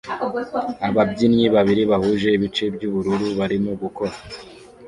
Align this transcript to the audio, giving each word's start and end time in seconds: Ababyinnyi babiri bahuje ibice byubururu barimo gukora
Ababyinnyi 0.87 1.45
babiri 1.55 1.81
bahuje 1.91 2.27
ibice 2.37 2.63
byubururu 2.75 3.27
barimo 3.39 3.71
gukora 3.81 4.15